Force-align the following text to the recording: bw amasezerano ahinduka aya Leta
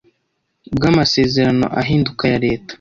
bw 0.75 0.83
amasezerano 0.91 1.65
ahinduka 1.81 2.21
aya 2.27 2.37
Leta 2.45 2.69